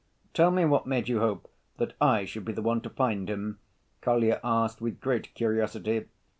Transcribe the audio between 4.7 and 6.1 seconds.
with great curiosity.